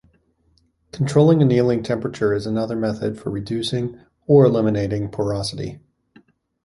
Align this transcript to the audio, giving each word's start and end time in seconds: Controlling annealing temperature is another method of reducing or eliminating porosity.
Controlling 0.91 1.43
annealing 1.43 1.83
temperature 1.83 2.33
is 2.33 2.47
another 2.47 2.75
method 2.75 3.17
of 3.19 3.25
reducing 3.27 3.99
or 4.25 4.45
eliminating 4.45 5.11
porosity. 5.11 5.79